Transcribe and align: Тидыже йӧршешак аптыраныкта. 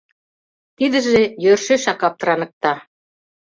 Тидыже 0.77 1.21
йӧршешак 1.43 2.01
аптыраныкта. 2.07 2.73